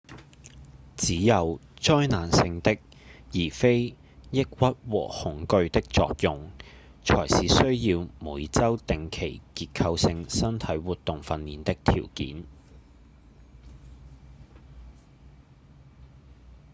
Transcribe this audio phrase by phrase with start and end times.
[0.97, 2.71] 只有災難性的
[3.33, 3.95] 而非
[4.31, 6.49] 抑鬱和恐懼的作用
[7.03, 12.43] 才是需要每週定期結構性身體活動訓練的條件